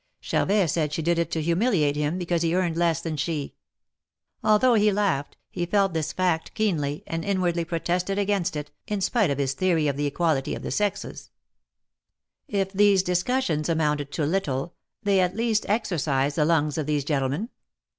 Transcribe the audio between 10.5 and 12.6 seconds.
of the sexes. 172 THE